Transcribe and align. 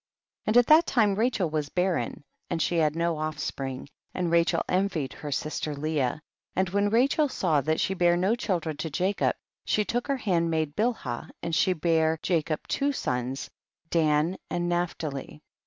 16. 0.45 0.49
And 0.49 0.57
at 0.57 0.65
that 0.65 0.87
time 0.87 1.13
Rachel 1.13 1.47
was 1.47 1.69
barren, 1.69 2.23
and 2.49 2.59
she 2.59 2.77
had 2.77 2.95
no 2.95 3.19
offspring, 3.19 3.87
and 4.15 4.31
Rachel 4.31 4.63
envied 4.67 5.13
her 5.13 5.31
sister 5.31 5.75
Leah, 5.75 6.23
and 6.55 6.67
when 6.69 6.89
Rachel 6.89 7.29
saw 7.29 7.61
that 7.61 7.79
she 7.79 7.93
bare 7.93 8.17
no 8.17 8.33
children 8.33 8.77
to 8.77 8.89
Jacob, 8.89 9.35
she 9.63 9.85
took 9.85 10.07
her 10.07 10.17
hand 10.17 10.49
maid 10.49 10.75
Bilhah, 10.75 11.29
and 11.43 11.53
she 11.53 11.73
bare 11.73 12.17
Jacob 12.23 12.67
two 12.67 12.91
sons, 12.91 13.51
Dan 13.91 14.39
and 14.49 14.67
Naphtali. 14.67 15.43